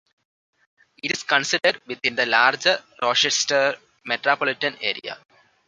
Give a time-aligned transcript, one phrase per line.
[1.03, 5.19] It is considered within the larger Rochester metropolitan area.